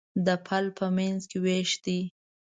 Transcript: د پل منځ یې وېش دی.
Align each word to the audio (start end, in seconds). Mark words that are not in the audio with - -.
د 0.25 0.27
پل 0.45 0.65
منځ 0.97 1.21
یې 1.31 1.37
وېش 1.43 1.71
دی. 1.85 1.99